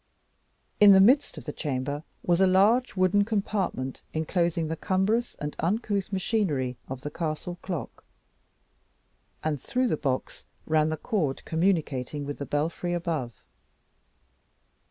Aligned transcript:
In 0.79 0.93
the 0.93 0.99
midst 0.99 1.37
of 1.37 1.45
the 1.45 1.53
chamber 1.53 2.03
was 2.23 2.41
a 2.41 2.47
large 2.47 2.95
wooden 2.95 3.23
compartment 3.23 4.01
enclosing 4.15 4.67
the 4.67 4.75
cumbrous 4.75 5.35
and 5.35 5.55
uncouth 5.59 6.11
machinery 6.11 6.75
of 6.89 7.01
the 7.01 7.11
castle 7.11 7.59
clock, 7.61 8.03
and 9.43 9.61
through 9.61 9.89
the 9.89 9.97
box 9.97 10.43
ran 10.65 10.89
the 10.89 10.97
cord 10.97 11.45
communicating 11.45 12.25
with 12.25 12.39
the 12.39 12.47
belfry 12.47 12.93
above. 12.93 13.43